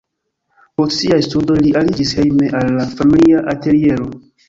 [0.81, 4.15] Post siaj studoj li aliĝis hejme al la familia ateliero.